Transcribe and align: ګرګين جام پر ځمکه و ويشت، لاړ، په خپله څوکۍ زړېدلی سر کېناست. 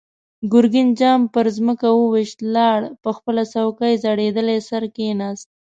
ګرګين 0.53 0.89
جام 0.99 1.21
پر 1.33 1.45
ځمکه 1.57 1.87
و 1.93 1.99
ويشت، 2.13 2.37
لاړ، 2.55 2.79
په 3.03 3.09
خپله 3.17 3.43
څوکۍ 3.53 3.93
زړېدلی 4.03 4.59
سر 4.69 4.83
کېناست. 4.95 5.47